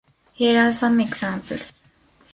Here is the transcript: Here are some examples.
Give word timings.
Here 0.33 0.59
are 0.59 0.71
some 0.71 0.99
examples. 0.99 1.83